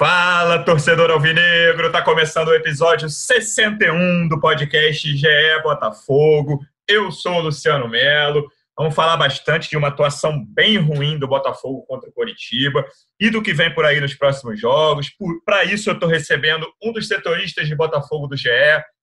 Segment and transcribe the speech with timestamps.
[0.00, 1.92] Fala, torcedor alvinegro!
[1.92, 6.60] Tá começando o episódio 61 do podcast GE Botafogo.
[6.88, 8.50] Eu sou o Luciano Melo.
[8.74, 12.82] Vamos falar bastante de uma atuação bem ruim do Botafogo contra o Coritiba
[13.20, 15.14] e do que vem por aí nos próximos jogos.
[15.44, 18.48] Para isso, eu estou recebendo um dos setoristas de Botafogo do GE.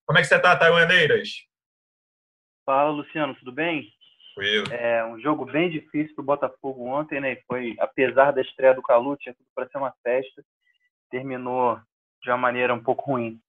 [0.03, 1.29] Como é que você está, Taiwaneiras?
[2.65, 3.87] Fala, Luciano, tudo bem?
[4.35, 4.63] Eu.
[4.71, 7.37] É um jogo bem difícil para o Botafogo ontem, né?
[7.45, 10.41] Foi, apesar da estreia do Calu, tinha tudo para ser uma festa
[11.09, 11.79] terminou
[12.21, 13.39] de uma maneira um pouco ruim.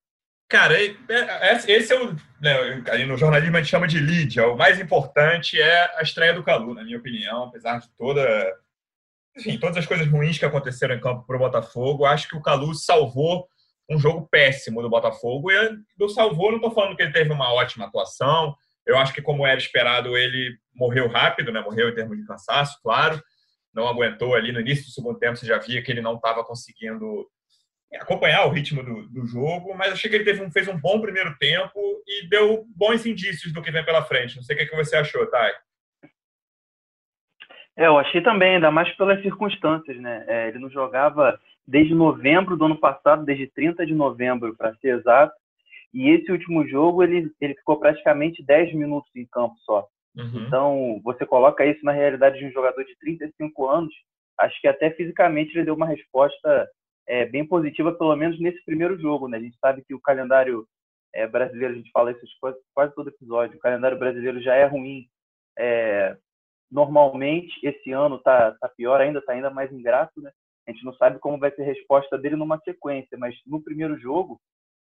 [0.48, 2.14] Cara, é, é, esse é o.
[2.40, 4.40] Né, aí no jornalismo a gente chama de lead.
[4.40, 8.24] É o mais importante é a estreia do Calu, na minha opinião, apesar de toda.
[9.36, 12.42] Enfim, todas as coisas ruins que aconteceram em campo para o Botafogo, acho que o
[12.42, 13.46] Calu salvou
[13.90, 15.50] um jogo péssimo do Botafogo.
[15.50, 18.56] E do salvou, não estou falando que ele teve uma ótima atuação.
[18.86, 21.60] Eu acho que, como era esperado, ele morreu rápido, né?
[21.60, 23.22] Morreu em termos de cansaço, claro.
[23.74, 26.42] Não aguentou ali no início do segundo tempo, você já via que ele não estava
[26.42, 27.28] conseguindo
[27.96, 31.00] acompanhar o ritmo do, do, jogo, mas achei que ele teve um, fez um bom
[31.00, 34.36] primeiro tempo e deu bons indícios do que vem pela frente.
[34.36, 35.52] Não sei o que, que você achou, Thay.
[37.76, 40.24] É, eu achei também, ainda mais pelas circunstâncias, né?
[40.26, 44.98] É, ele não jogava desde novembro do ano passado, desde 30 de novembro, para ser
[44.98, 45.34] exato,
[45.92, 49.86] e esse último jogo ele, ele ficou praticamente 10 minutos em campo só.
[50.16, 50.44] Uhum.
[50.46, 53.94] Então, você coloca isso na realidade de um jogador de 35 anos,
[54.38, 56.68] acho que até fisicamente ele deu uma resposta
[57.08, 59.26] é, bem positiva, pelo menos nesse primeiro jogo.
[59.26, 59.38] Né?
[59.38, 60.68] A gente sabe que o calendário
[61.14, 64.66] é, brasileiro, a gente fala isso quase, quase todo episódio, o calendário brasileiro já é
[64.66, 65.08] ruim.
[65.58, 66.16] É,
[66.70, 70.20] normalmente, esse ano está tá pior ainda, está ainda mais ingrato.
[70.20, 70.30] Né?
[70.66, 73.98] A gente não sabe como vai ser a resposta dele numa sequência, mas no primeiro
[73.98, 74.38] jogo,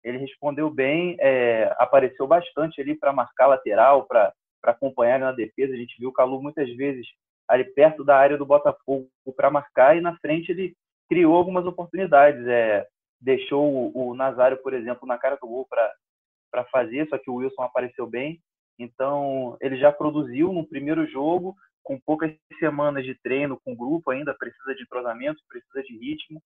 [0.05, 4.32] ele respondeu bem, é, apareceu bastante ali para marcar lateral, para
[4.62, 5.75] acompanhar na defesa.
[5.75, 7.06] A gente viu o Calu muitas vezes
[7.49, 10.75] ali perto da área do Botafogo para marcar e na frente ele
[11.08, 12.46] criou algumas oportunidades.
[12.46, 12.86] É,
[13.20, 15.66] deixou o, o Nazário, por exemplo, na cara do gol
[16.50, 18.40] para fazer, só que o Wilson apareceu bem.
[18.78, 24.10] Então, ele já produziu no primeiro jogo, com poucas semanas de treino com o grupo,
[24.10, 26.42] ainda precisa de entrosamento, precisa de ritmo.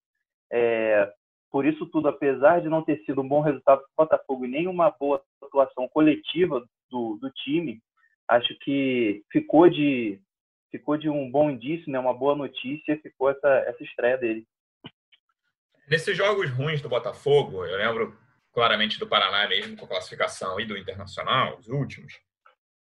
[0.53, 1.11] É,
[1.51, 4.49] por isso tudo, apesar de não ter sido um bom resultado para o Botafogo e
[4.49, 7.81] nenhuma boa atuação coletiva do, do time,
[8.29, 10.21] acho que ficou de
[10.77, 14.47] ficou de um bom indício, né, uma boa notícia, ficou essa, essa estreia dele.
[15.89, 18.17] Nesses jogos ruins do Botafogo, eu lembro
[18.53, 22.15] claramente do Paraná mesmo, com a classificação e do Internacional, os últimos,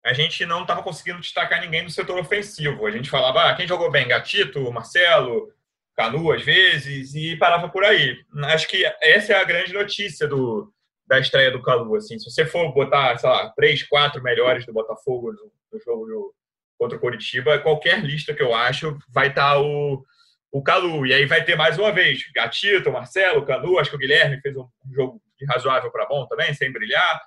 [0.04, 2.86] a gente não estava conseguindo destacar ninguém do setor ofensivo.
[2.86, 4.08] A gente falava, ah, quem jogou bem?
[4.08, 5.54] Gatito, Marcelo,
[5.96, 8.18] Canu, às vezes, e parava por aí.
[8.46, 10.74] Acho que essa é a grande notícia do,
[11.06, 11.96] da estreia do Calu.
[11.96, 16.34] Assim, se você for botar, sei lá, três, quatro melhores do Botafogo no, no jogo
[16.80, 20.04] contra o Coritiba, qualquer lista que eu acho vai estar tá o,
[20.50, 21.06] o Calu.
[21.06, 24.56] E aí vai ter mais uma vez Gatito, Marcelo, Canu, acho que o Guilherme fez
[24.56, 27.22] um jogo razoável para bom também, sem brilhar,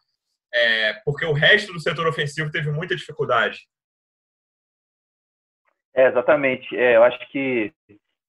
[0.52, 3.60] é, porque o resto do setor ofensivo teve muita dificuldade.
[5.94, 6.74] É, exatamente.
[6.74, 7.72] É, eu acho que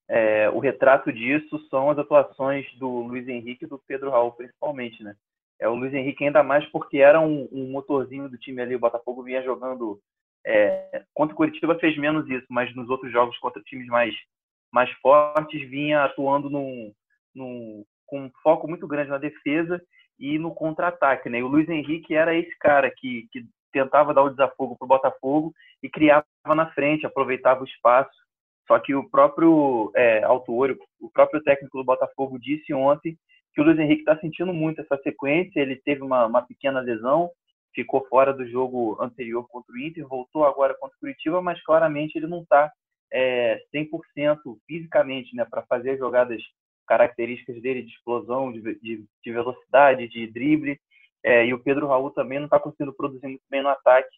[0.09, 5.01] é, o retrato disso são as atuações do Luiz Henrique e do Pedro Raul, principalmente,
[5.01, 5.15] né?
[5.59, 8.79] É, o Luiz Henrique ainda mais porque era um, um motorzinho do time ali, o
[8.79, 10.01] Botafogo vinha jogando
[10.45, 14.13] é, contra o Curitiba fez menos isso, mas nos outros jogos contra times mais,
[14.71, 16.93] mais fortes vinha atuando num,
[17.33, 19.81] num, com um foco muito grande na defesa
[20.19, 21.29] e no contra-ataque.
[21.29, 21.39] Né?
[21.39, 24.87] E o Luiz Henrique era esse cara que, que tentava dar o desafogo para o
[24.87, 28.11] Botafogo e criava na frente, aproveitava o espaço.
[28.67, 33.17] Só que o próprio é, autor, o próprio técnico do Botafogo disse ontem
[33.53, 35.59] que o Luiz Henrique está sentindo muito essa sequência.
[35.59, 37.29] Ele teve uma, uma pequena lesão,
[37.73, 42.15] ficou fora do jogo anterior contra o Inter, voltou agora contra o Curitiba, mas claramente
[42.15, 42.71] ele não está
[43.11, 44.37] é, 100%
[44.67, 46.41] fisicamente né, para fazer jogadas
[46.87, 50.79] características dele de explosão, de, de, de velocidade, de drible.
[51.23, 54.09] É, e o Pedro Raul também não está conseguindo produzir muito bem no ataque.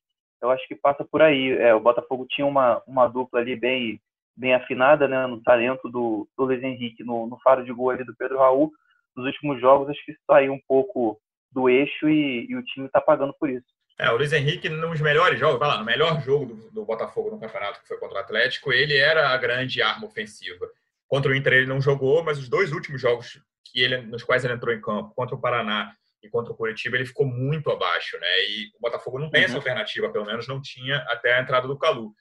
[0.42, 1.51] Eu acho que passa por aí.
[1.51, 4.00] É, o Botafogo tinha uma, uma dupla ali bem,
[4.36, 8.04] bem afinada né, no talento do, do Luiz Henrique, no, no faro de gol ali
[8.04, 8.72] do Pedro Raul.
[9.16, 11.18] Nos últimos jogos, acho que saiu um pouco
[11.56, 13.66] do eixo e, e o time está pagando por isso.
[13.98, 17.31] É, o Luiz Henrique, nos melhores jogos, vai lá, no melhor jogo do, do, Botafogo
[17.31, 20.68] no campeonato, que foi contra o Atlético, ele era a grande arma ofensiva.
[21.07, 24.44] Contra o Inter ele não jogou, mas os dois últimos jogos que ele, nos quais
[24.44, 28.19] ele entrou em campo, contra o Paraná e contra o Curitiba, ele ficou muito abaixo,
[28.19, 28.28] né?
[28.50, 29.46] E o Botafogo não tem uhum.
[29.46, 32.13] essa alternativa, pelo menos não tinha até a entrada do Calu.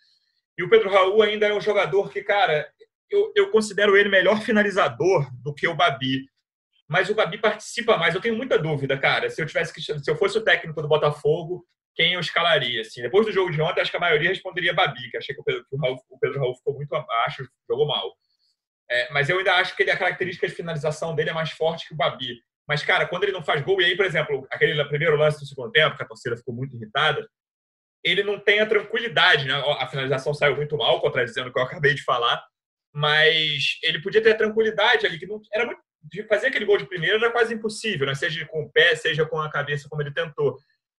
[0.56, 2.68] E o Pedro Raul ainda é um jogador que, cara,
[3.10, 6.24] eu, eu considero ele melhor finalizador do que o Babi.
[6.94, 8.14] Mas o Babi participa mais.
[8.14, 9.28] Eu tenho muita dúvida, cara.
[9.28, 12.82] Se eu tivesse que, se eu fosse o técnico do Botafogo, quem eu escalaria?
[12.82, 15.40] Assim, depois do jogo de ontem, acho que a maioria responderia Babi, que achei que
[15.40, 18.12] o Pedro, que o, Raul, o Pedro Raul ficou muito abaixo, jogou mal.
[18.88, 21.88] É, mas eu ainda acho que ele, a característica de finalização dele é mais forte
[21.88, 22.40] que o Babi.
[22.68, 25.46] Mas, cara, quando ele não faz gol, e aí, por exemplo, aquele primeiro lance do
[25.46, 27.28] segundo tempo, que a torcida ficou muito irritada,
[28.04, 29.54] ele não tem a tranquilidade, né?
[29.80, 32.40] A finalização saiu muito mal, contradizendo o que eu acabei de falar,
[32.94, 36.76] mas ele podia ter a tranquilidade ali, que não era muito de fazer aquele gol
[36.76, 38.14] de primeira era quase impossível, né?
[38.14, 40.56] seja com o pé, seja com a cabeça, como ele tentou.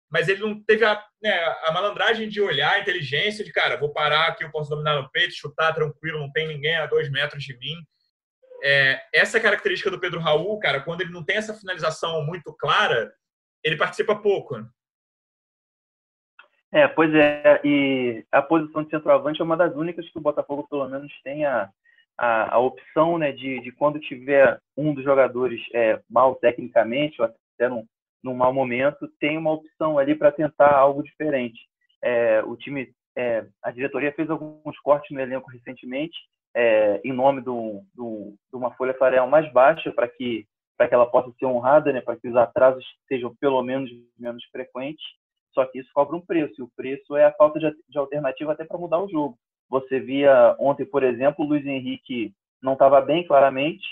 [0.10, 3.92] Mas ele não teve a, né, a malandragem de olhar, a inteligência de, cara, vou
[3.92, 7.44] parar aqui, eu posso dominar no peito, chutar tranquilo, não tem ninguém a dois metros
[7.44, 7.76] de mim.
[8.64, 13.14] É, essa característica do Pedro Raul, cara, quando ele não tem essa finalização muito clara,
[13.64, 14.58] ele participa pouco.
[14.58, 14.68] Né?
[16.72, 20.68] É, pois é, e a posição de centroavante é uma das únicas que o Botafogo,
[20.70, 21.70] pelo menos, tem a,
[22.18, 27.28] a, a opção né, de, de quando tiver um dos jogadores é, mal tecnicamente, ou
[27.28, 27.86] até num,
[28.24, 31.60] num mau momento, tem uma opção ali para tentar algo diferente.
[32.04, 36.18] É, o time, é, a diretoria fez alguns cortes no elenco recentemente,
[36.54, 40.46] é, em nome do, do, de uma folha salarial mais baixa, para que,
[40.78, 45.06] que ela possa ser honrada, né, para que os atrasos sejam pelo menos menos frequentes.
[45.54, 48.52] Só que isso cobra um preço, e o preço é a falta de, de alternativa
[48.52, 49.38] até para mudar o jogo.
[49.70, 53.86] Você via ontem, por exemplo, o Luiz Henrique não estava bem, claramente,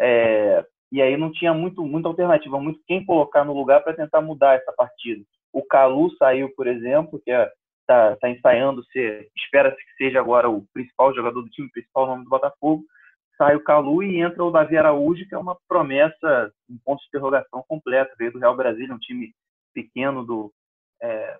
[0.00, 4.20] é, e aí não tinha muito, muita alternativa, muito quem colocar no lugar para tentar
[4.20, 5.22] mudar essa partida.
[5.52, 7.52] O Calu saiu, por exemplo, que está é,
[7.86, 8.82] tá, tá ensaiando
[9.36, 12.84] espera-se que seja agora o principal jogador do time, principal nome do Botafogo.
[13.36, 17.06] Sai o Calu e entra o Davi Araújo, que é uma promessa, um ponto de
[17.08, 18.14] interrogação completo.
[18.18, 19.32] Veio do Real Brasília, um time
[19.72, 20.52] pequeno do,
[21.00, 21.38] é,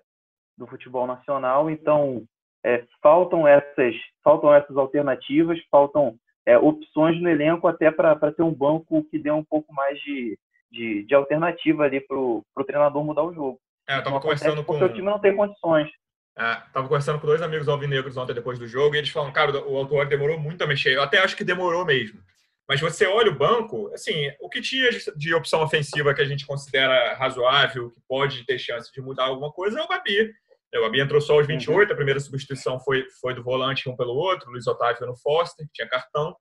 [0.57, 1.69] do futebol nacional.
[1.69, 2.23] Então,
[2.65, 6.15] é, faltam essas faltam essas alternativas, faltam
[6.45, 10.37] é, opções no elenco até para ter um banco que dê um pouco mais de,
[10.71, 13.59] de, de alternativa ali para o treinador mudar o jogo.
[13.87, 14.77] É, eu tava conversando com...
[14.77, 15.89] o time não tem condições.
[16.37, 19.51] É, tava conversando com dois amigos alvinegros ontem depois do jogo e eles falam, cara,
[19.65, 20.95] o autor demorou muito a mexer.
[20.95, 22.19] Eu até acho que demorou mesmo.
[22.67, 26.25] Mas você olha o banco, assim, o que tinha de, de opção ofensiva que a
[26.25, 30.31] gente considera razoável, que pode ter chance de mudar alguma coisa, é o Babi.
[30.75, 31.93] O Babi entrou só aos 28, uhum.
[31.93, 35.73] a primeira substituição foi, foi do volante um pelo outro, Luiz Otávio no Foster, que
[35.73, 36.35] tinha cartão.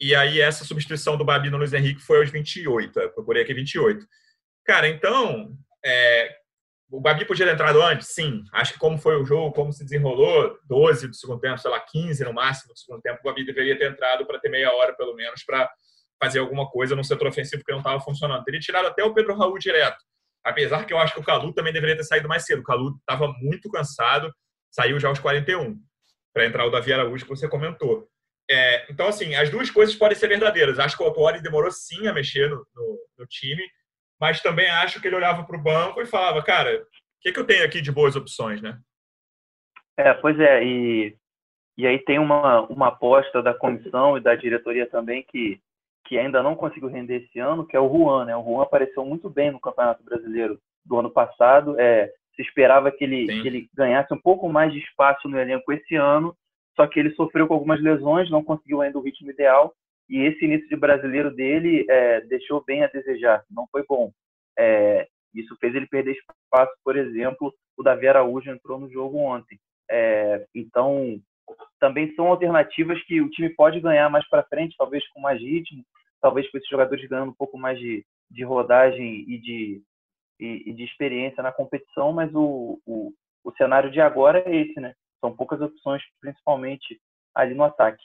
[0.00, 3.54] E aí essa substituição do Babi no Luiz Henrique foi aos 28, eu procurei aqui
[3.54, 4.06] 28.
[4.64, 6.36] Cara, então, é,
[6.90, 8.08] o Babi podia ter entrado antes?
[8.08, 8.44] Sim.
[8.52, 11.80] Acho que como foi o jogo, como se desenrolou, 12 do segundo tempo, sei lá,
[11.80, 14.94] 15 no máximo do segundo tempo, o Babi deveria ter entrado para ter meia hora,
[14.94, 15.70] pelo menos, para
[16.22, 18.44] fazer alguma coisa no setor ofensivo que não estava funcionando.
[18.44, 19.98] Teria tirado até o Pedro Raul direto.
[20.44, 22.60] Apesar que eu acho que o Calu também deveria ter saído mais cedo.
[22.60, 24.32] O Calu estava muito cansado,
[24.70, 25.76] saiu já aos 41
[26.32, 28.08] para entrar o Davi Araújo que você comentou.
[28.50, 30.78] É, então, assim, as duas coisas podem ser verdadeiras.
[30.78, 33.62] Acho que o Autori demorou sim a mexer no, no, no time,
[34.18, 36.86] mas também acho que ele olhava para o banco e falava, cara, o
[37.20, 38.78] que, que eu tenho aqui de boas opções, né?
[39.98, 41.16] É, pois é, e,
[41.76, 45.60] e aí tem uma, uma aposta da comissão e da diretoria também que
[46.08, 48.24] que ainda não conseguiu render esse ano, que é o Juan.
[48.24, 48.34] Né?
[48.34, 51.78] O Juan apareceu muito bem no Campeonato Brasileiro do ano passado.
[51.78, 55.70] É, se esperava que ele, que ele ganhasse um pouco mais de espaço no elenco
[55.70, 56.34] esse ano,
[56.74, 59.74] só que ele sofreu com algumas lesões, não conseguiu ainda o ritmo ideal.
[60.08, 64.10] E esse início de brasileiro dele é, deixou bem a desejar, não foi bom.
[64.58, 69.58] É, isso fez ele perder espaço, por exemplo, o Davi Araújo entrou no jogo ontem.
[69.90, 71.20] É, então,
[71.78, 75.84] também são alternativas que o time pode ganhar mais para frente, talvez com mais ritmo,
[76.20, 79.82] talvez com esses jogadores ganhando um pouco mais de, de rodagem e de,
[80.38, 83.12] e, e de experiência na competição, mas o, o,
[83.44, 84.94] o cenário de agora é esse, né?
[85.20, 87.00] São poucas opções, principalmente
[87.34, 88.02] ali no ataque.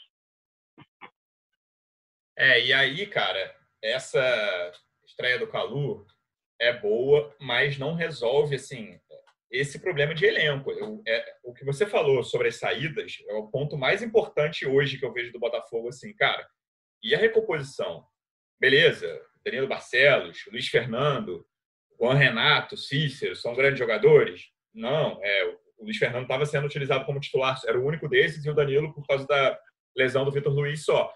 [2.36, 4.72] É, e aí, cara, essa
[5.06, 6.06] estreia do Calu
[6.60, 9.00] é boa, mas não resolve, assim,
[9.52, 10.72] esse problema de elenco.
[10.72, 14.98] Eu, é, o que você falou sobre as saídas é o ponto mais importante hoje
[14.98, 15.90] que eu vejo do Botafogo.
[15.90, 16.48] Assim, cara,
[17.04, 18.06] e a recomposição?
[18.60, 21.46] Beleza, Danilo Barcelos, Luiz Fernando,
[22.00, 24.50] Juan Renato, Cícero, são grandes jogadores?
[24.74, 25.46] Não, é,
[25.78, 28.94] o Luiz Fernando estava sendo utilizado como titular, era o único desses, e o Danilo
[28.94, 29.60] por causa da
[29.96, 31.14] lesão do Vitor Luiz só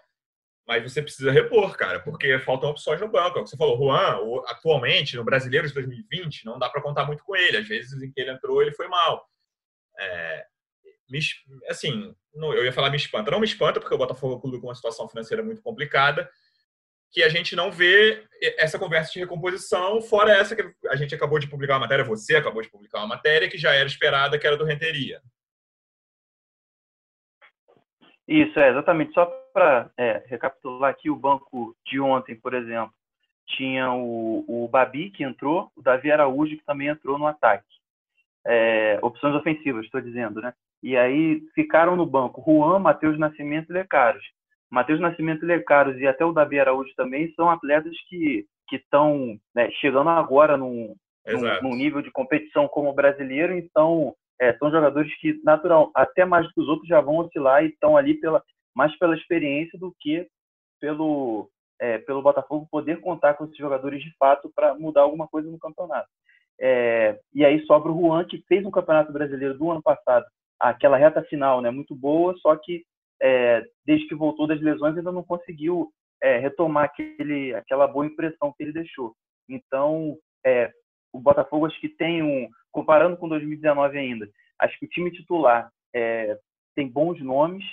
[0.68, 3.40] mas você precisa repor, cara, porque faltam opções no banco.
[3.40, 7.36] É você falou, Juan, atualmente, no Brasileiro de 2020, não dá para contar muito com
[7.38, 7.58] ele.
[7.58, 9.26] Às vezes em que ele entrou, ele foi mal.
[9.98, 10.46] É,
[11.10, 11.20] me,
[11.70, 13.32] assim, não, eu ia falar me espanta.
[13.32, 16.30] Não me espanta, porque o Botafogo é um clube com uma situação financeira muito complicada,
[17.12, 18.26] que a gente não vê
[18.58, 22.36] essa conversa de recomposição, fora essa que a gente acabou de publicar uma matéria, você
[22.36, 25.22] acabou de publicar uma matéria que já era esperada, que era do Renteria.
[28.28, 29.14] Isso, é, exatamente.
[29.14, 32.94] Só para é, recapitular aqui, o banco de ontem, por exemplo,
[33.48, 37.66] tinha o, o Babi, que entrou, o Davi Araújo, que também entrou no ataque.
[38.46, 40.54] É, opções ofensivas, estou dizendo, né?
[40.82, 44.24] E aí ficaram no banco Juan, Matheus Nascimento e Lecaros.
[44.70, 49.70] Matheus Nascimento e Lecaros e até o Davi Araújo também são atletas que estão né,
[49.80, 50.94] chegando agora num,
[51.26, 56.46] num, num, nível de competição como brasileiro, então é, são jogadores que, natural, até mais
[56.46, 58.44] do que os outros, já vão oscilar e estão ali pela,
[58.76, 60.28] mais pela experiência do que
[60.80, 65.50] pelo, é, pelo Botafogo poder contar com esses jogadores de fato para mudar alguma coisa
[65.50, 66.08] no campeonato.
[66.60, 70.26] É, e aí sobra o Juan, que fez um campeonato brasileiro do ano passado,
[70.60, 72.84] aquela reta final né, muito boa, só que
[73.22, 78.54] é, desde que voltou das lesões ainda não conseguiu é, retomar aquele, aquela boa impressão
[78.56, 79.16] que ele deixou.
[79.50, 80.72] Então, é,
[81.14, 85.70] o Botafogo acho que tem um, comparando com 2019 ainda, acho que o time titular
[85.96, 86.38] é,
[86.76, 87.64] tem bons nomes.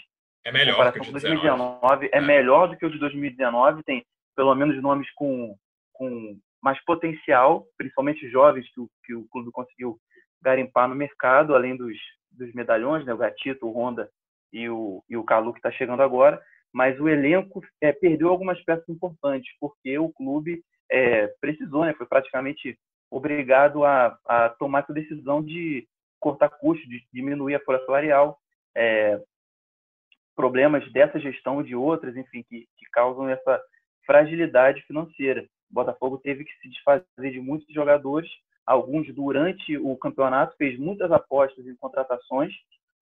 [0.44, 2.06] É melhor que o de 2019.
[2.06, 4.04] É, é melhor do que o de 2019, tem
[4.36, 5.56] pelo menos nomes com,
[5.92, 9.98] com mais potencial, principalmente jovens que o, que o clube conseguiu
[10.42, 11.96] garimpar no mercado, além dos,
[12.36, 14.10] dos medalhões, né, o Gatito, o Honda
[14.52, 16.40] e o, e o Calu que está chegando agora.
[16.72, 22.06] Mas o elenco é, perdeu algumas peças importantes, porque o clube é, precisou, né, foi
[22.06, 22.78] praticamente
[23.10, 25.86] obrigado a, a tomar essa decisão de
[26.18, 28.38] cortar custos, de diminuir a folha salarial,
[28.74, 29.20] é,
[30.34, 33.62] problemas dessa gestão e de outras, enfim, que, que causam essa
[34.04, 35.42] fragilidade financeira.
[35.70, 38.30] O Botafogo teve que se desfazer de muitos jogadores,
[38.66, 42.52] alguns durante o campeonato fez muitas apostas em contratações,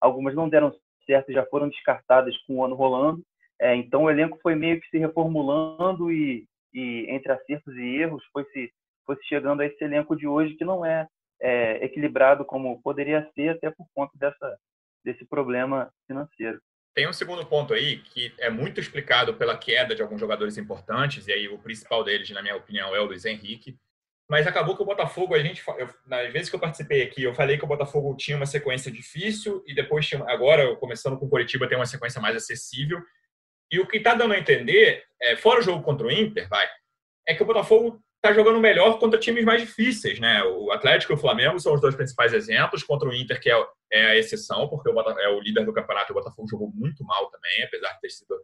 [0.00, 0.74] algumas não deram
[1.04, 3.22] certo e já foram descartadas com o ano rolando.
[3.60, 8.22] É, então o elenco foi meio que se reformulando e, e entre acertos e erros
[8.32, 8.70] foi se
[9.04, 11.08] fosse chegando a esse elenco de hoje que não é,
[11.40, 14.58] é equilibrado como poderia ser, até por conta dessa,
[15.04, 16.60] desse problema financeiro.
[16.94, 21.26] Tem um segundo ponto aí que é muito explicado pela queda de alguns jogadores importantes,
[21.26, 23.76] e aí o principal deles, na minha opinião, é o Luiz Henrique.
[24.28, 27.34] Mas acabou que o Botafogo, a gente, eu, nas vezes que eu participei aqui, eu
[27.34, 31.30] falei que o Botafogo tinha uma sequência difícil e depois tinha, agora, começando com o
[31.30, 33.00] Curitiba, tem uma sequência mais acessível.
[33.70, 36.66] E o que está dando a entender, é, fora o jogo contra o Inter, vai,
[37.26, 40.42] é que o Botafogo está jogando melhor contra times mais difíceis, né?
[40.42, 43.66] O Atlético e o Flamengo são os dois principais exemplos, contra o Inter, que é,
[43.92, 47.04] é a exceção, porque o é o líder do campeonato e o Botafogo jogou muito
[47.04, 48.34] mal também, apesar de ter sido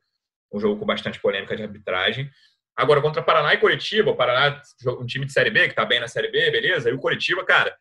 [0.53, 2.31] um jogo com bastante polêmica de arbitragem.
[2.77, 4.61] Agora, contra Paraná e Curitiba, o Paraná,
[5.01, 6.91] um time de Série B, que está bem na Série B, beleza?
[6.91, 7.77] E o Curitiba, cara,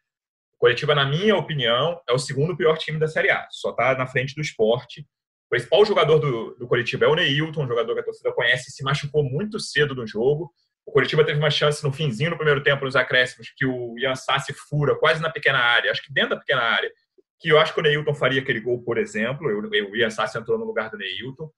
[0.54, 3.48] o Curitiba, na minha opinião, é o segundo pior time da Série A.
[3.50, 5.02] Só está na frente do esporte.
[5.48, 8.72] O principal jogador do, do Curitiba é o Neilton, um jogador que a torcida conhece,
[8.72, 10.52] se machucou muito cedo no jogo.
[10.86, 14.16] O Curitiba teve uma chance no finzinho do primeiro tempo, nos acréscimos, que o Ian
[14.16, 16.92] Sassi fura quase na pequena área, acho que dentro da pequena área,
[17.40, 19.48] que eu acho que o Neilton faria aquele gol, por exemplo.
[19.48, 21.50] O Ian Sassi entrou no lugar do Neilton.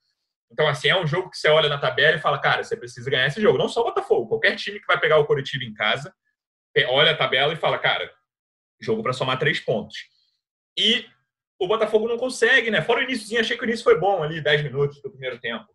[0.52, 3.10] Então, assim, é um jogo que você olha na tabela e fala, cara, você precisa
[3.10, 3.58] ganhar esse jogo.
[3.58, 6.14] Não só o Botafogo, qualquer time que vai pegar o Curitiba em casa,
[6.88, 8.12] olha a tabela e fala, cara,
[8.80, 9.98] jogo para somar três pontos.
[10.78, 11.06] E
[11.60, 12.82] o Botafogo não consegue, né?
[12.82, 15.66] Fora o iníciozinho, achei que o início foi bom ali, 10 minutos do primeiro tempo.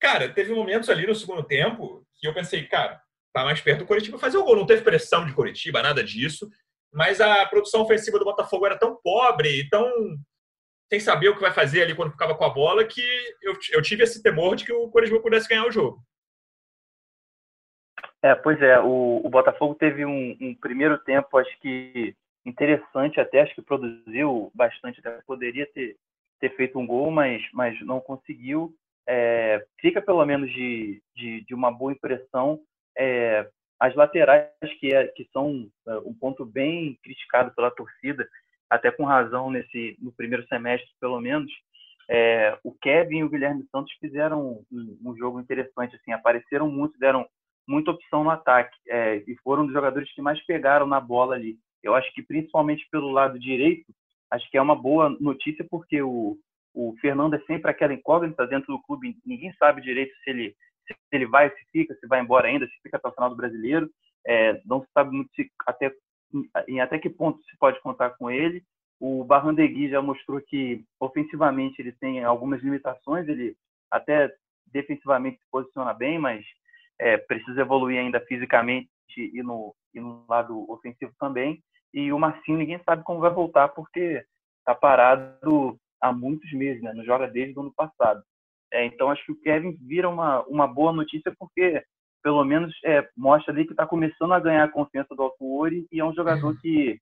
[0.00, 3.00] Cara, teve momentos ali no segundo tempo que eu pensei, cara,
[3.32, 4.56] tá mais perto do Curitiba fazer o gol.
[4.56, 6.50] Não teve pressão de Curitiba, nada disso.
[6.92, 9.90] Mas a produção ofensiva do Botafogo era tão pobre e tão
[10.92, 13.00] sem saber o que vai fazer ali quando ficava com a bola que
[13.40, 15.98] eu, eu tive esse temor de que o Curitiba pudesse ganhar o jogo.
[18.22, 23.40] É, pois é, o, o Botafogo teve um, um, primeiro tempo, acho que interessante até,
[23.40, 25.96] acho que produziu bastante, até poderia ter,
[26.38, 28.76] ter feito um gol, mas, mas não conseguiu
[29.08, 32.60] é, fica pelo menos de, de, de uma boa impressão.
[32.96, 33.48] É,
[33.80, 38.28] as laterais, que, é, que são é, um ponto bem criticado pela torcida,
[38.72, 41.52] até com razão nesse no primeiro semestre, pelo menos,
[42.08, 46.98] é, o Kevin e o Guilherme Santos fizeram um, um, jogo interessante, assim, apareceram muito,
[46.98, 47.26] deram
[47.68, 51.58] muita opção no ataque é, e foram dos jogadores que mais pegaram na bola ali.
[51.82, 53.92] Eu acho que principalmente pelo lado direito,
[54.30, 56.38] acho que é uma boa notícia porque o,
[56.72, 60.96] o Fernando é sempre aquela incógnita dentro do clube, ninguém sabe direito se ele, se
[61.12, 63.90] ele vai, se fica, se vai embora ainda, se fica até o final do brasileiro.
[64.26, 65.92] É, não se sabe muito se, até,
[66.68, 68.62] em até que ponto se pode contar com ele.
[69.00, 73.56] O Barrandegui já mostrou que ofensivamente ele tem algumas limitações, ele
[73.90, 74.32] até
[74.66, 76.44] defensivamente se posiciona bem, mas
[76.98, 81.62] é, precisa evoluir ainda fisicamente e no, e no lado ofensivo também.
[81.92, 84.24] E o Marcinho ninguém sabe como vai voltar porque
[84.60, 86.92] está parado há muitos meses, né?
[86.94, 88.22] Não joga desde o ano passado.
[88.72, 91.84] É, então acho que o Kevin vira uma, uma boa notícia porque
[92.22, 96.00] pelo menos é, mostra ali que está começando a ganhar a confiança do Altuori e
[96.00, 96.56] é um jogador uhum.
[96.60, 96.98] que,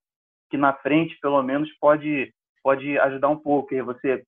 [0.50, 3.74] que na frente pelo menos pode pode ajudar um pouco.
[3.74, 4.22] E você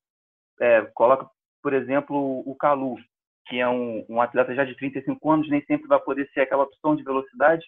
[0.60, 1.26] é, coloca,
[1.62, 2.96] por exemplo, o Calu,
[3.46, 6.64] que é um, um atleta já de 35 anos, nem sempre vai poder ser aquela
[6.64, 7.64] opção de velocidade.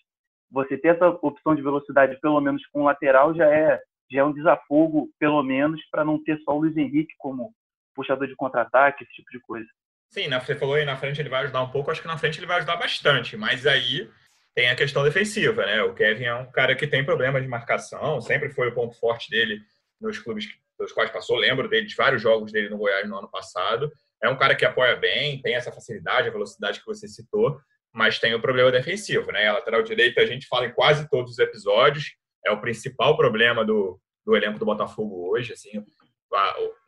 [0.50, 4.24] Você ter essa opção de velocidade, pelo menos com o lateral, já é, já é
[4.24, 7.52] um desafogo, pelo menos, para não ter só o Luiz Henrique como
[7.94, 9.68] puxador de contra-ataque, esse tipo de coisa.
[10.14, 12.38] Sim, você falou aí na frente ele vai ajudar um pouco, acho que na frente
[12.38, 14.08] ele vai ajudar bastante, mas aí
[14.54, 15.82] tem a questão defensiva, né?
[15.82, 19.28] O Kevin é um cara que tem problemas de marcação, sempre foi o ponto forte
[19.28, 19.60] dele
[20.00, 20.46] nos clubes
[20.78, 23.90] pelos quais passou, lembro dele de vários jogos dele no Goiás no ano passado.
[24.22, 27.58] É um cara que apoia bem, tem essa facilidade, a velocidade que você citou,
[27.92, 29.48] mas tem o problema defensivo, né?
[29.48, 32.14] A lateral direita a gente fala em quase todos os episódios,
[32.46, 35.84] é o principal problema do, do elenco do Botafogo hoje, assim,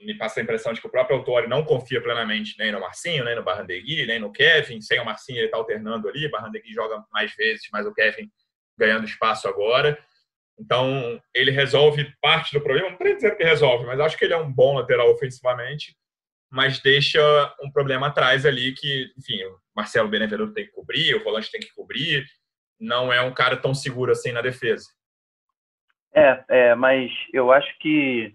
[0.01, 3.25] me passa a impressão de que o próprio Autori não confia plenamente nem no Marcinho,
[3.25, 4.81] nem no Barrandegui, nem no Kevin.
[4.81, 6.31] Sem o Marcinho, ele está alternando ali.
[6.31, 8.31] Barrandegui joga mais vezes, mas o Kevin
[8.79, 9.99] ganhando espaço agora.
[10.59, 12.91] Então, ele resolve parte do problema.
[12.91, 15.95] Não dizendo que resolve, mas acho que ele é um bom lateral ofensivamente,
[16.51, 17.21] mas deixa
[17.63, 21.61] um problema atrás ali que, enfim, o Marcelo Benevenuto tem que cobrir, o volante tem
[21.61, 22.25] que cobrir.
[22.81, 24.87] Não é um cara tão seguro assim na defesa.
[26.15, 28.35] É, é mas eu acho que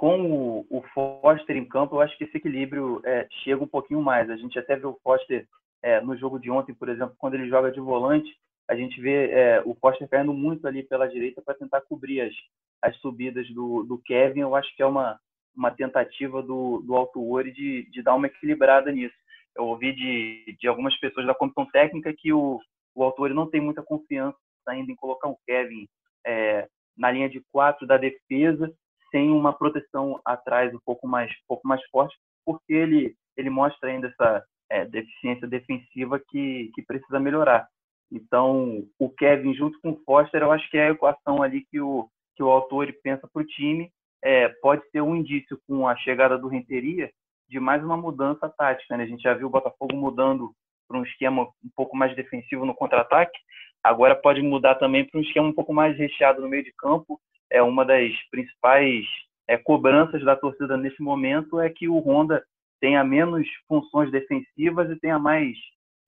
[0.00, 4.00] com o, o Foster em campo, eu acho que esse equilíbrio é, chega um pouquinho
[4.00, 4.30] mais.
[4.30, 5.46] A gente até viu o Foster
[5.82, 8.34] é, no jogo de ontem, por exemplo, quando ele joga de volante,
[8.66, 12.32] a gente vê é, o Foster caindo muito ali pela direita para tentar cobrir as,
[12.80, 14.40] as subidas do, do Kevin.
[14.40, 15.20] Eu acho que é uma,
[15.54, 19.14] uma tentativa do, do Alto Ori de, de dar uma equilibrada nisso.
[19.54, 22.58] Eu ouvi de, de algumas pessoas da comissão técnica que o,
[22.94, 25.86] o Alto Ori não tem muita confiança ainda em colocar o Kevin
[26.26, 26.66] é,
[26.96, 28.72] na linha de quatro da defesa,
[29.10, 33.90] sem uma proteção atrás um pouco mais, um pouco mais forte, porque ele, ele mostra
[33.90, 37.68] ainda essa é, deficiência defensiva que, que precisa melhorar.
[38.12, 41.80] Então, o Kevin junto com o Foster, eu acho que é a equação ali que
[41.80, 43.90] o, que o autor pensa para o time.
[44.22, 47.10] É, pode ser um indício com a chegada do Renteria
[47.48, 48.96] de mais uma mudança tática.
[48.96, 49.04] Né?
[49.04, 50.52] A gente já viu o Botafogo mudando
[50.86, 53.38] para um esquema um pouco mais defensivo no contra-ataque.
[53.82, 57.20] Agora pode mudar também para um esquema um pouco mais recheado no meio de campo.
[57.50, 59.04] É uma das principais
[59.48, 62.44] é, cobranças da torcida nesse momento é que o Honda
[62.80, 65.56] tenha menos funções defensivas e tenha mais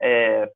[0.01, 0.51] é,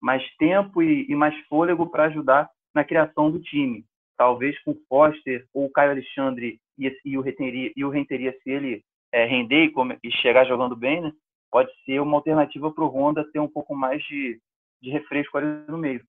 [0.00, 3.84] mais tempo e, e mais fôlego para ajudar na criação do time.
[4.16, 8.36] Talvez com o Foster ou o Caio Alexandre e, e o Renteria, e o Renteria
[8.42, 11.12] se ele é, render e, come, e, chegar jogando bem, né,
[11.50, 14.38] pode ser uma alternativa para o Honda ter um pouco mais de,
[14.82, 16.02] de refresco ali no meio.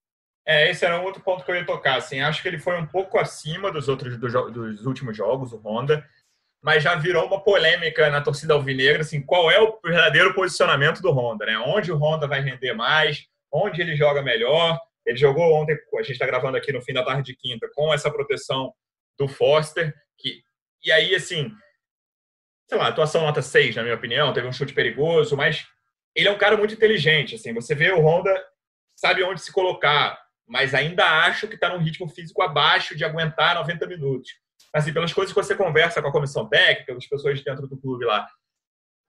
[0.47, 1.97] É, esse era um outro ponto que eu ia tocar.
[1.97, 5.57] Assim, acho que ele foi um pouco acima dos outros dos, dos últimos jogos, o
[5.57, 6.07] Honda,
[6.63, 11.11] mas já virou uma polêmica na torcida alvinegra, assim, qual é o verdadeiro posicionamento do
[11.11, 11.59] Honda, né?
[11.59, 13.27] Onde o Honda vai render mais?
[13.51, 14.79] onde ele joga melhor.
[15.05, 17.93] Ele jogou ontem, a gente está gravando aqui no fim da tarde de quinta, com
[17.93, 18.73] essa proteção
[19.17, 19.93] do Foster.
[20.17, 20.41] Que,
[20.83, 21.51] e aí, assim,
[22.67, 25.65] sei lá, atuação nota 6, na minha opinião, teve um chute perigoso, mas
[26.13, 27.35] ele é um cara muito inteligente.
[27.35, 28.33] Assim, você vê o Honda,
[28.95, 33.55] sabe onde se colocar, mas ainda acho que está num ritmo físico abaixo de aguentar
[33.55, 34.31] 90 minutos.
[34.73, 38.05] Assim, pelas coisas que você conversa com a comissão técnica, as pessoas dentro do clube
[38.05, 38.27] lá,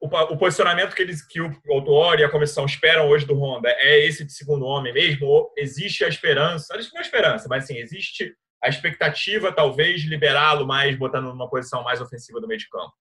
[0.00, 3.68] o, o, posicionamento que, eles, que o autor e a comissão esperam hoje do Honda
[3.70, 5.26] é esse de segundo homem mesmo?
[5.26, 10.66] Ou existe a esperança, não é esperança, mas assim, existe a expectativa, talvez, de liberá-lo
[10.66, 12.92] mais, botando numa posição mais ofensiva do meio de campo?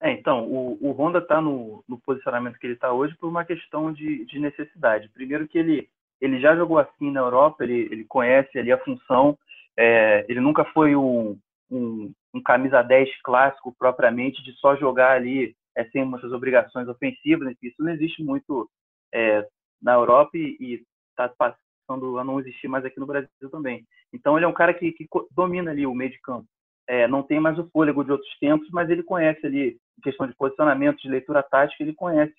[0.00, 3.44] É, então, o, o Honda está no, no, posicionamento que ele está hoje por uma
[3.44, 5.08] questão de, de, necessidade.
[5.08, 5.90] Primeiro que ele,
[6.20, 9.38] ele já jogou assim na Europa, ele, ele conhece ali a função,
[9.76, 11.38] é, ele nunca foi um,
[11.70, 17.54] um, um camisa 10 clássico propriamente, de só jogar ali é, sem muitas obrigações ofensivas.
[17.62, 18.68] Isso não existe muito
[19.14, 19.46] é,
[19.80, 23.86] na Europa e está passando a não existir mais aqui no Brasil também.
[24.12, 26.46] Então ele é um cara que, que domina ali o meio de campo.
[26.88, 30.26] É, não tem mais o fôlego de outros tempos, mas ele conhece ali, em questão
[30.26, 32.34] de posicionamento, de leitura tática, ele conhece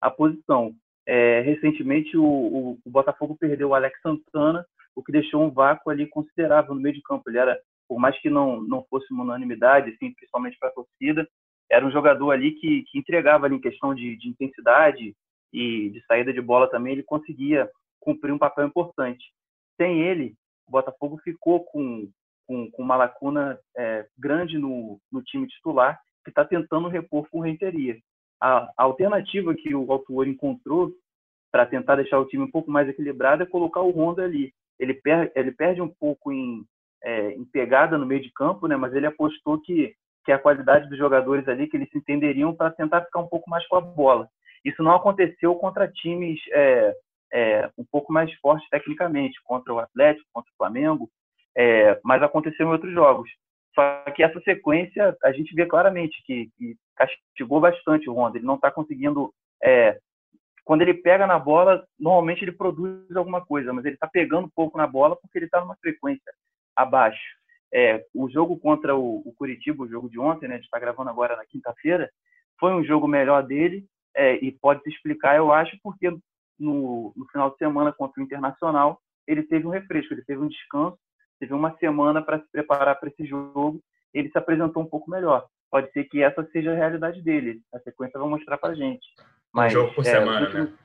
[0.00, 0.74] a posição.
[1.06, 4.64] É, recentemente, o, o, o, Botafogo perdeu o Alex Santana,
[4.96, 7.28] o que deixou um vácuo ali considerável no meio de campo.
[7.28, 11.28] Ele era por mais que não, não fosse uma unanimidade, assim, principalmente para a torcida,
[11.70, 15.14] era um jogador ali que, que entregava ali em questão de, de, intensidade
[15.52, 19.24] e de saída de bola também, ele conseguia cumprir um papel importante.
[19.76, 20.34] Sem ele,
[20.66, 22.08] o Botafogo ficou com,
[22.46, 27.40] com, com uma lacuna é, grande no, no time titular, que está tentando repor com
[27.40, 27.98] renteria.
[28.46, 30.92] A, alternativa que o autor encontrou
[31.50, 34.52] para tentar deixar o time um pouco mais equilibrado é colocar o Honda ali.
[34.78, 36.64] Ele, per, ele perde um pouco em,
[37.02, 38.76] é, em pegada no meio de campo, né?
[38.76, 42.70] Mas ele apostou que que a qualidade dos jogadores ali, que eles se entenderiam para
[42.70, 44.28] tentar ficar um pouco mais com a bola.
[44.64, 46.94] Isso não aconteceu contra times é,
[47.32, 51.10] é, um pouco mais fortes tecnicamente, contra o Atlético, contra o Flamengo,
[51.56, 53.30] é, mas aconteceu em outros jogos.
[53.74, 58.38] Só que essa sequência, a gente vê claramente que, que castigou bastante o Honda.
[58.38, 59.32] Ele não está conseguindo.
[59.62, 59.98] É,
[60.64, 64.78] quando ele pega na bola, normalmente ele produz alguma coisa, mas ele está pegando pouco
[64.78, 66.32] na bola porque ele está numa frequência
[66.74, 67.22] abaixo.
[67.72, 70.78] É, o jogo contra o, o, Curitiba, o jogo de ontem, né, a gente está
[70.78, 72.08] gravando agora na quinta-feira,
[72.58, 76.08] foi um jogo melhor dele é, e pode se explicar, eu acho, porque
[76.58, 80.48] no, no, final de semana contra o Internacional ele teve um refresco, ele teve um
[80.48, 80.96] descanso,
[81.40, 83.80] teve uma semana para se preparar para esse jogo,
[84.12, 85.46] ele se apresentou um pouco melhor.
[85.74, 89.04] Pode ser que essa seja a realidade dele, a sequência vai mostrar para gente.
[89.52, 90.78] Mas, um jogo por é, semana, últimos, né?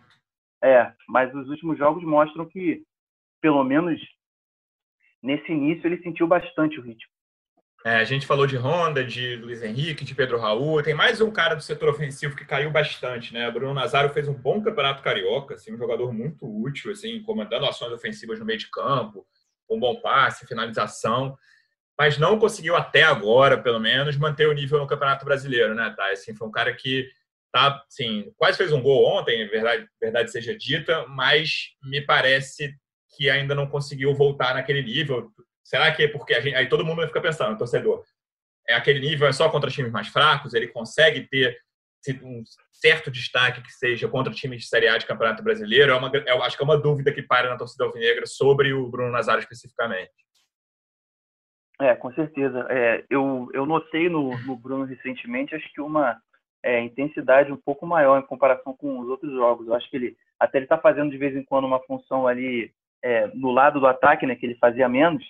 [0.64, 2.82] É, mas os últimos jogos mostram que,
[3.40, 4.02] pelo menos
[5.22, 7.12] nesse início ele sentiu bastante o ritmo.
[7.86, 10.82] É, a gente falou de Honda, de Luiz Henrique, de Pedro Raul.
[10.82, 13.52] Tem mais um cara do setor ofensivo que caiu bastante, né?
[13.52, 17.94] Bruno Nazário fez um bom campeonato carioca, assim, um jogador muito útil, assim, comandando ações
[17.94, 19.24] ofensivas no meio de campo,
[19.70, 21.38] um bom passe, finalização,
[22.00, 26.10] mas não conseguiu até agora, pelo menos, manter o nível no Campeonato Brasileiro, né, tá?
[26.12, 27.10] Assim, foi um cara que
[27.52, 32.74] tá, assim, quase fez um gol ontem, verdade, verdade seja dita, mas me parece
[33.18, 35.30] que ainda não conseguiu voltar naquele nível.
[35.62, 38.06] Será que é porque a gente, aí todo mundo fica pensando, torcedor,
[38.66, 40.54] é aquele nível é só contra times mais fracos?
[40.54, 41.60] Ele consegue ter
[42.24, 45.92] um certo destaque que seja contra times de Série A de Campeonato Brasileiro?
[45.92, 48.88] É uma, eu acho que é uma dúvida que para na torcida alvinegra sobre o
[48.88, 50.29] Bruno Nazário especificamente.
[51.82, 52.68] É, com certeza.
[52.70, 56.20] É, eu, eu notei no, no Bruno recentemente, acho que uma
[56.64, 59.68] é, intensidade um pouco maior em comparação com os outros jogos.
[59.68, 62.72] Eu acho que ele até ele está fazendo de vez em quando uma função ali
[63.04, 65.24] é, no lado do ataque, né, que ele fazia menos,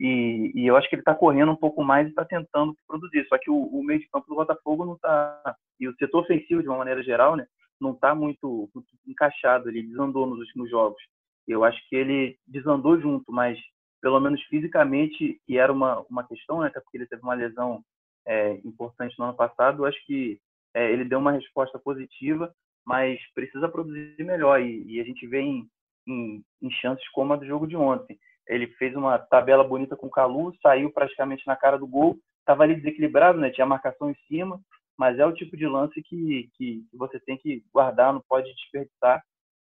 [0.00, 3.26] e, e eu acho que ele está correndo um pouco mais e está tentando produzir.
[3.28, 6.62] Só que o, o, meio de campo do Botafogo não está, e o setor ofensivo,
[6.62, 7.46] de uma maneira geral, né,
[7.80, 11.00] não está muito, muito, encaixado, ele desandou nos últimos jogos.
[11.46, 13.58] Eu acho que ele desandou junto, mas
[14.00, 17.82] pelo menos fisicamente, e era uma, uma questão, né, até porque ele teve uma lesão
[18.26, 20.40] é, importante no ano passado, acho que
[20.74, 22.52] é, ele deu uma resposta positiva,
[22.86, 25.68] mas precisa produzir melhor, e, e a gente vê em,
[26.06, 28.18] em, em chances como a do jogo de ontem.
[28.46, 32.62] Ele fez uma tabela bonita com o Calu, saiu praticamente na cara do gol, estava
[32.62, 33.50] ali desequilibrado, né?
[33.50, 34.58] tinha marcação em cima,
[34.98, 39.22] mas é o tipo de lance que, que, você tem que guardar, não pode desperdiçar,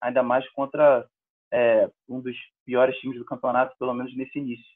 [0.01, 1.07] ainda mais contra
[1.55, 2.37] é, um dos
[2.67, 4.67] piores times do campeonato, pelo menos nesse início.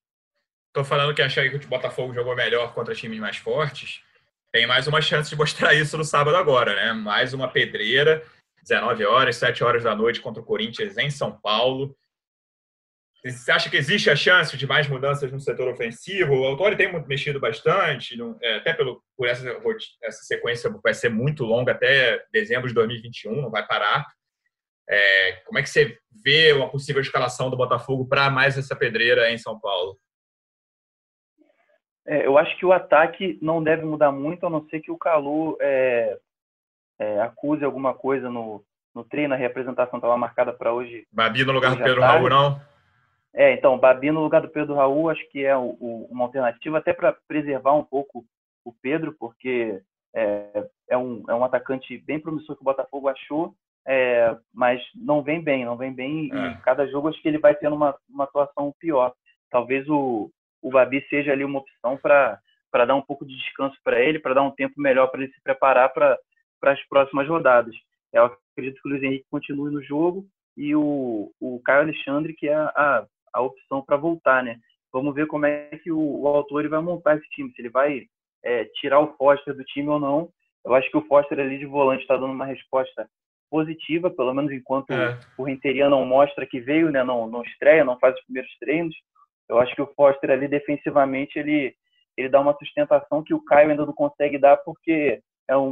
[0.69, 4.03] Estou falando que achei que o Botafogo jogou melhor contra times mais fortes.
[4.53, 6.93] Tem mais uma chance de mostrar isso no sábado agora, né?
[6.93, 8.23] Mais uma pedreira
[8.62, 11.97] 19 horas, 7 horas da noite contra o Corinthians em São Paulo.
[13.25, 16.35] Você acha que existe a chance de mais mudanças no setor ofensivo?
[16.35, 19.61] O Autori tem mexido bastante, é, até pelo, por essa,
[20.03, 24.07] essa sequência vai ser muito longa, até dezembro de 2021, não vai parar.
[24.88, 29.31] É, como é que você vê uma possível escalação do Botafogo para mais essa pedreira
[29.31, 29.98] em São Paulo?
[32.07, 34.96] É, eu acho que o ataque não deve mudar muito, a não ser que o
[34.96, 36.18] Calu é,
[36.98, 41.07] é, acuse alguma coisa no, no treino, a representação estava marcada para hoje.
[41.12, 42.16] Babi no lugar do Pedro tarde.
[42.16, 42.61] Raul, não?
[43.35, 46.79] É, então, Babi no lugar do Pedro Raul, acho que é o, o, uma alternativa
[46.79, 48.24] até para preservar um pouco
[48.64, 49.83] o Pedro, porque
[50.14, 53.55] é, é, um, é um atacante bem promissor que o Botafogo achou,
[53.90, 56.51] é, mas não vem bem, não vem bem é.
[56.51, 59.14] e cada jogo acho que ele vai tendo uma, uma atuação pior.
[59.51, 62.38] Talvez o, o Babi seja ali uma opção para
[62.85, 65.42] dar um pouco de descanso para ele, para dar um tempo melhor para ele se
[65.42, 66.18] preparar para
[66.64, 67.74] as próximas rodadas.
[68.12, 72.46] Eu acredito que o Luiz Henrique continue no jogo e o, o Caio Alexandre, que
[72.46, 74.59] é a, a opção para voltar, né?
[74.92, 77.70] Vamos ver como é que o, o autor ele vai montar esse time, se ele
[77.70, 78.03] vai
[78.44, 80.29] é, tirar o Foster do time ou não.
[80.62, 83.09] Eu acho que o Foster ali de volante está dando uma resposta
[83.51, 85.19] positiva, pelo menos enquanto é.
[85.37, 87.03] o Renteria não mostra que veio, né?
[87.03, 88.95] Não, não estreia, não faz os primeiros treinos.
[89.49, 91.75] Eu acho que o Foster ali defensivamente ele
[92.17, 95.71] ele dá uma sustentação que o Caio ainda não consegue dar porque é um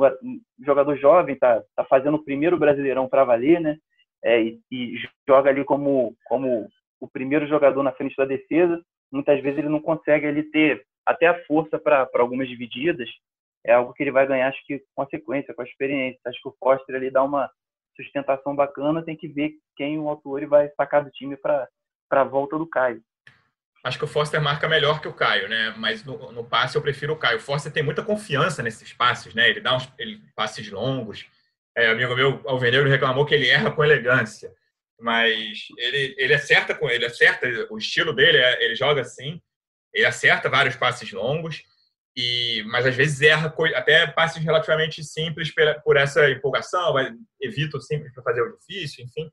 [0.64, 3.76] jogador jovem, tá, tá fazendo o primeiro Brasileirão para valer, né?
[4.24, 4.96] É, e, e,
[5.28, 6.68] joga ali como, como
[7.00, 8.80] o primeiro jogador na frente da defesa.
[9.12, 13.08] Muitas vezes ele não consegue ali ter até a força para algumas divididas.
[13.64, 16.20] É algo que ele vai ganhar, acho que com a sequência, com a experiência.
[16.26, 17.50] Acho que o Foster ali dá uma
[17.96, 19.04] sustentação bacana.
[19.04, 21.68] Tem que ver quem o autor vai sacar do time para
[22.10, 23.02] a volta do Caio.
[23.86, 25.72] Acho que o Foster marca melhor que o Caio, né?
[25.78, 27.38] Mas no, no passe eu prefiro o Caio.
[27.38, 29.48] O Foster tem muita confiança nesses passes, né?
[29.48, 31.24] Ele dá uns ele, passes longos.
[31.76, 34.52] É, amigo meu, Alvenegro, reclamou que ele erra com elegância.
[34.98, 37.46] Mas ele, ele acerta com ele, acerta.
[37.70, 39.40] O estilo dele, é, ele joga assim.
[39.94, 41.62] Ele acerta vários passes longos.
[42.16, 45.52] E, mas às vezes erra até passes relativamente simples
[45.84, 49.30] por essa empolgação, vai, evita o simples para fazer o difícil, enfim.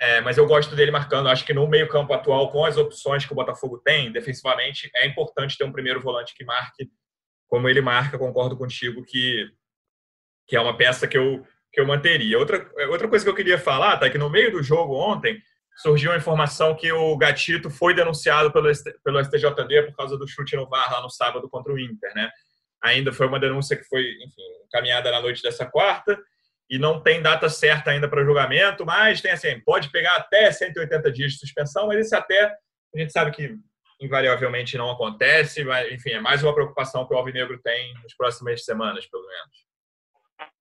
[0.00, 1.28] É, mas eu gosto dele marcando.
[1.28, 5.56] Acho que no meio-campo atual, com as opções que o Botafogo tem, defensivamente, é importante
[5.56, 6.90] ter um primeiro volante que marque
[7.48, 8.18] como ele marca.
[8.18, 9.46] Concordo contigo que,
[10.46, 12.38] que é uma peça que eu, que eu manteria.
[12.38, 15.40] Outra, outra coisa que eu queria falar, tá, é que no meio do jogo ontem
[15.76, 18.70] surgiu a informação que o Gatito foi denunciado pelo,
[19.04, 22.30] pelo STJD por causa do chute no VAR lá no sábado contra o Inter, né?
[22.82, 26.18] Ainda foi uma denúncia que foi, enfim, encaminhada na noite dessa quarta
[26.68, 31.12] e não tem data certa ainda para julgamento, mas tem assim, pode pegar até 180
[31.12, 32.56] dias de suspensão, mas esse até
[32.94, 33.56] a gente sabe que
[34.00, 38.64] invariavelmente não acontece, mas enfim, é mais uma preocupação que o Alvinegro tem nas próximas
[38.64, 39.65] semanas, pelo menos.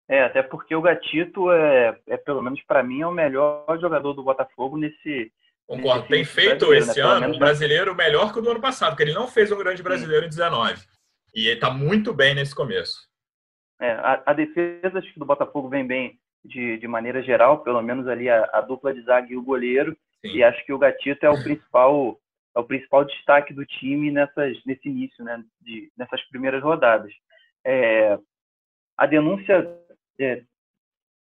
[0.07, 4.13] É, até porque o Gatito é, é pelo menos para mim, é o melhor jogador
[4.13, 5.31] do Botafogo nesse.
[5.67, 6.01] Concordo.
[6.01, 7.05] Nesse Tem feito esse né?
[7.05, 9.81] ano um brasileiro melhor que o do ano passado, porque ele não fez um grande
[9.81, 10.27] brasileiro Sim.
[10.27, 10.75] em 19.
[11.33, 13.09] E ele está muito bem nesse começo.
[13.81, 17.81] É, a, a, defesa acho que do Botafogo vem bem de, de maneira geral, pelo
[17.81, 19.97] menos ali a, a dupla de zaga e o goleiro.
[20.21, 20.37] Sim.
[20.37, 22.19] E acho que o Gatito é o principal
[22.55, 27.11] é o principal destaque do time nessas, nesse início, né, de, nessas primeiras rodadas.
[27.65, 28.17] É,
[28.97, 29.67] a denúncia
[30.19, 30.43] é,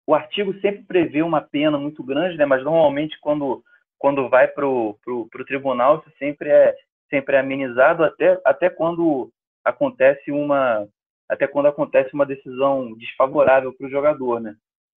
[0.06, 2.44] o artigo sempre prevê uma pena muito grande, né?
[2.44, 3.62] Mas normalmente quando
[3.98, 4.98] quando vai para o
[5.46, 6.74] tribunal isso sempre é
[7.08, 9.30] sempre é amenizado até até quando
[9.64, 10.86] acontece uma
[11.28, 14.54] até quando acontece uma decisão desfavorável para o jogador, né?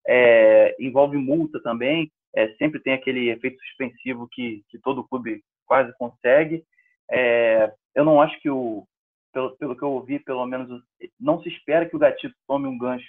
[0.08, 5.92] É, envolve multa também, é, sempre tem aquele efeito suspensivo que, que todo clube quase
[5.98, 6.64] consegue.
[7.10, 8.86] É, eu não acho que o,
[9.32, 10.82] pelo, pelo que eu ouvi, pelo menos,
[11.18, 13.06] não se espera que o Gatito tome um gancho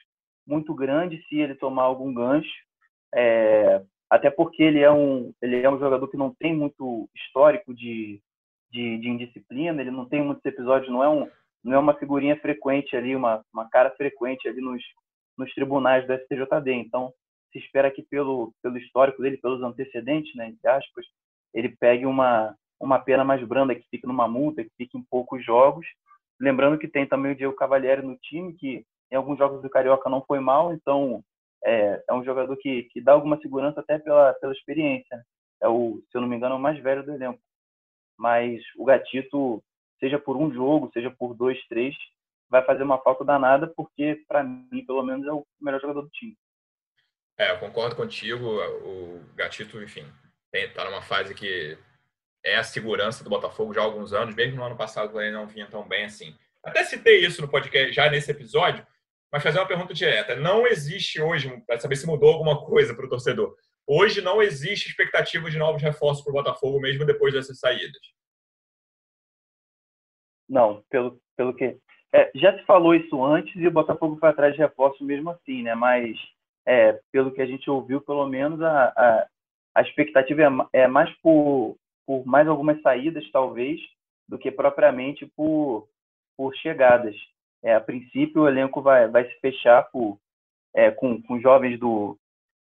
[0.47, 2.49] muito grande se ele tomar algum gancho,
[3.13, 7.73] é, até porque ele é um ele é um jogador que não tem muito histórico
[7.73, 8.21] de,
[8.71, 11.29] de, de indisciplina, ele não tem muitos episódios, não é um
[11.63, 14.81] não é uma figurinha frequente ali, uma, uma cara frequente ali nos,
[15.37, 16.71] nos tribunais do STJD.
[16.71, 17.11] Então,
[17.51, 21.05] se espera que pelo, pelo histórico dele, pelos antecedentes, né, entre aspas,
[21.53, 25.43] ele pegue uma, uma pena mais branda, que fique numa multa, que fique em poucos
[25.43, 25.85] jogos.
[26.39, 30.09] Lembrando que tem também o Diego Cavalieri no time, que em alguns jogos do Carioca
[30.09, 31.23] não foi mal, então
[31.63, 35.25] é, é um jogador que, que dá alguma segurança até pela, pela experiência.
[35.61, 37.39] É o, se eu não me engano, é o mais velho do elenco.
[38.17, 39.63] Mas o Gatito,
[39.99, 41.95] seja por um jogo, seja por dois, três,
[42.49, 46.09] vai fazer uma falta danada, porque, para mim, pelo menos, é o melhor jogador do
[46.09, 46.37] time.
[47.37, 48.45] É, eu concordo contigo.
[48.83, 50.05] O Gatito, enfim,
[50.51, 51.77] está numa fase que
[52.43, 55.47] é a segurança do Botafogo já há alguns anos, mesmo no ano passado ele não
[55.47, 56.35] vinha tão bem assim.
[56.63, 58.85] Até citei isso no podcast já nesse episódio,
[59.31, 60.35] mas fazer uma pergunta direta.
[60.35, 64.89] Não existe hoje, para saber se mudou alguma coisa para o torcedor, hoje não existe
[64.89, 68.01] expectativa de novos reforços para o Botafogo, mesmo depois dessas saídas?
[70.47, 71.77] Não, pelo, pelo que.
[72.13, 75.63] É, já se falou isso antes e o Botafogo foi atrás de reforços mesmo assim,
[75.63, 75.75] né?
[75.75, 76.17] Mas
[76.65, 79.27] é, pelo que a gente ouviu, pelo menos a, a,
[79.75, 80.41] a expectativa
[80.73, 83.79] é, é mais por, por mais algumas saídas, talvez,
[84.27, 85.87] do que propriamente por,
[86.37, 87.15] por chegadas.
[87.63, 90.17] É, a princípio, o elenco vai, vai se fechar por,
[90.75, 92.17] é, com, com jovens do,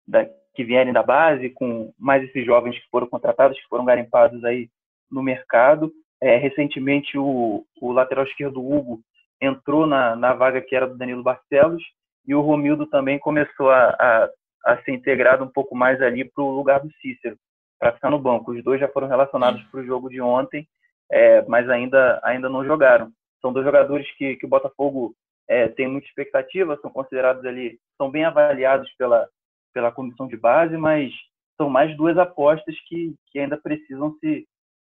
[0.07, 0.25] da,
[0.55, 4.69] que vierem da base, com mais esses jovens que foram contratados, que foram garimpados aí
[5.11, 5.93] no mercado.
[6.21, 9.01] É, recentemente, o, o lateral esquerdo Hugo
[9.41, 11.83] entrou na, na vaga que era do Danilo Barcelos
[12.27, 14.31] e o Romildo também começou a, a,
[14.67, 17.37] a ser integrado um pouco mais ali para o lugar do Cícero,
[17.79, 18.53] para ficar no banco.
[18.53, 20.69] Os dois já foram relacionados para o jogo de ontem,
[21.11, 23.11] é, mas ainda, ainda não jogaram.
[23.41, 25.15] São dois jogadores que, que o Botafogo
[25.49, 29.29] é, tem muita expectativa, são considerados ali, são bem avaliados pela,
[29.75, 31.13] pela comissão de base, mas
[31.57, 34.47] são mais duas apostas que, que ainda precisam se,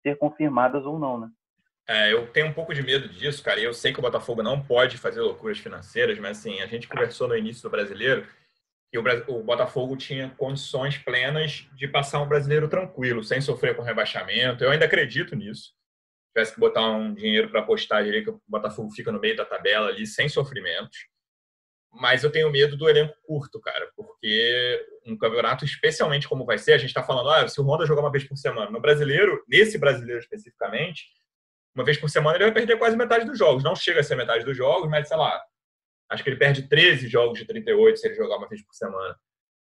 [0.03, 1.31] ser confirmadas ou não, né?
[1.89, 3.59] É, eu tenho um pouco de medo disso, cara.
[3.59, 6.89] E eu sei que o Botafogo não pode fazer loucuras financeiras, mas assim, a gente
[6.89, 8.27] conversou no início do brasileiro
[8.93, 13.83] que o, o Botafogo tinha condições plenas de passar um brasileiro tranquilo, sem sofrer com
[13.83, 14.63] rebaixamento.
[14.63, 15.73] Eu ainda acredito nisso
[16.33, 19.45] tivesse que botar um dinheiro para apostar, diria que o Botafogo fica no meio da
[19.45, 20.97] tabela ali, sem sofrimentos.
[21.93, 26.73] Mas eu tenho medo do elenco curto, cara, porque um campeonato, especialmente como vai ser,
[26.73, 28.71] a gente está falando, ah, se o Honda jogar uma vez por semana.
[28.71, 31.07] No brasileiro, nesse brasileiro especificamente,
[31.75, 33.65] uma vez por semana ele vai perder quase metade dos jogos.
[33.65, 35.43] Não chega a ser metade dos jogos, mas sei lá,
[36.11, 39.17] acho que ele perde 13 jogos de 38 se ele jogar uma vez por semana.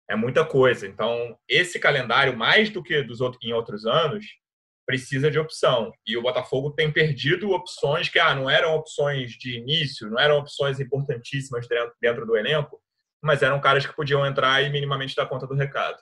[0.09, 0.87] É muita coisa.
[0.87, 4.25] Então, esse calendário, mais do que dos outros, em outros anos,
[4.87, 5.91] precisa de opção.
[6.07, 10.37] E o Botafogo tem perdido opções que ah, não eram opções de início, não eram
[10.37, 11.67] opções importantíssimas
[12.01, 12.79] dentro, do elenco,
[13.21, 15.97] mas eram caras que podiam entrar e minimamente dar conta do recado.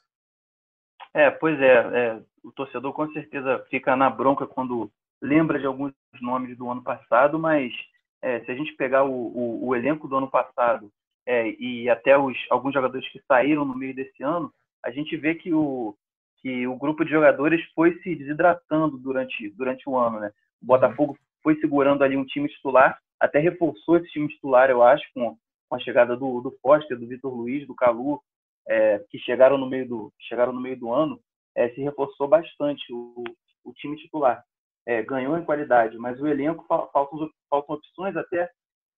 [1.16, 5.94] É, pois é, é, o torcedor com certeza fica na bronca quando lembra de alguns
[6.22, 7.74] nomes do ano passado, mas
[8.22, 10.92] é, se a gente pegar o, o, o elenco do ano passado
[11.26, 15.34] é, e até os, alguns jogadores que saíram no meio desse ano, a gente vê
[15.34, 15.98] que o,
[16.46, 20.20] que o grupo de jogadores foi se desidratando durante, durante o ano.
[20.20, 20.32] Né?
[20.62, 25.04] O Botafogo foi segurando ali um time titular, até reforçou esse time titular, eu acho,
[25.12, 25.36] com,
[25.72, 28.22] a chegada do, do Foster, do Vitor Luiz, do Calu,
[28.68, 31.20] é, que chegaram no meio do, chegaram no meio do ano,
[31.56, 33.24] é, se reforçou bastante o,
[33.64, 34.44] o time titular.
[34.86, 38.52] É, ganhou em qualidade, mas o elenco faltam, faltam opções até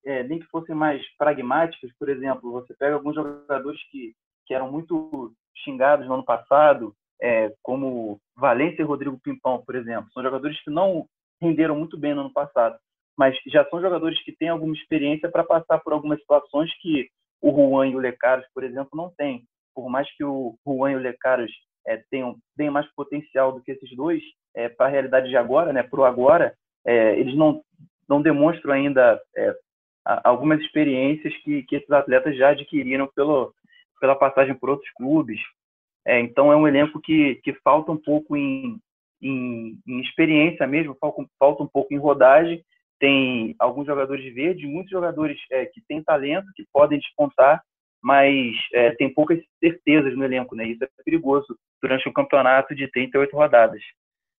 [0.06, 1.92] é, nem que fossem mais pragmáticas.
[1.98, 4.14] Por exemplo, você pega alguns jogadores que,
[4.46, 5.34] que eram muito
[5.64, 10.10] xingados no ano passado, é, como Valência e Rodrigo Pimpão, por exemplo.
[10.14, 11.06] São jogadores que não
[11.42, 12.78] renderam muito bem no ano passado,
[13.18, 17.10] mas já são jogadores que têm alguma experiência para passar por algumas situações que
[17.42, 19.44] o Juan e o Lecaros, por exemplo, não têm.
[19.74, 21.52] Por mais que o Juan e o Lecaros
[21.86, 24.22] é, tenham bem mais potencial do que esses dois,
[24.56, 27.62] é, para a realidade de agora, né, para o agora, é, eles não,
[28.10, 29.56] não demonstram ainda é,
[30.24, 33.54] algumas experiências que, que esses atletas já adquiriram pelo,
[34.00, 35.40] pela passagem por outros clubes.
[36.08, 38.80] É, então, é um elenco que, que falta um pouco em,
[39.22, 42.64] em, em experiência mesmo, falta, um pouco em rodagem.
[42.98, 47.62] Tem alguns jogadores verdes, muitos jogadores é, que têm talento, que podem despontar,
[48.02, 50.66] mas é, tem poucas certezas no elenco, né?
[50.66, 53.82] Isso é perigoso durante um campeonato de 38 rodadas.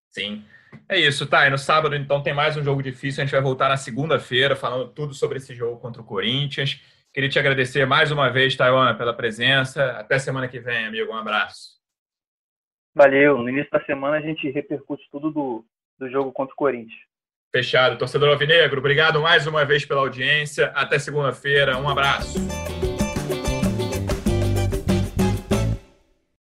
[0.08, 0.42] Sim.
[0.88, 1.46] É isso, tá.
[1.46, 3.22] E no sábado, então, tem mais um jogo difícil.
[3.22, 6.80] A gente vai voltar na segunda-feira falando tudo sobre esse jogo contra o Corinthians.
[7.18, 9.90] Queria te agradecer mais uma vez, Taiwan, pela presença.
[9.98, 11.10] Até semana que vem, amigo.
[11.10, 11.70] Um abraço.
[12.94, 13.38] Valeu.
[13.38, 15.64] No início da semana a gente repercute tudo do,
[15.98, 17.00] do jogo contra o Corinthians.
[17.52, 17.98] Fechado.
[17.98, 20.66] Torcedor Alvinegro, obrigado mais uma vez pela audiência.
[20.76, 21.76] Até segunda-feira.
[21.76, 22.38] Um abraço.